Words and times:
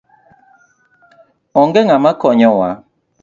Onge 1.59 1.81
ng'ama 1.85 2.11
konyo 2.21 2.49
waa 2.59 2.77